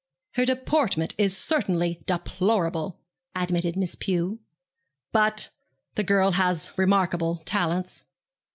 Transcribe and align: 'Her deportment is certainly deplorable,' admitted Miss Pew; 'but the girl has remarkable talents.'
'Her 0.33 0.45
deportment 0.45 1.13
is 1.19 1.37
certainly 1.37 2.01
deplorable,' 2.07 2.97
admitted 3.35 3.75
Miss 3.77 3.93
Pew; 3.93 4.39
'but 5.11 5.49
the 5.93 6.03
girl 6.03 6.31
has 6.31 6.75
remarkable 6.75 7.43
talents.' 7.45 8.05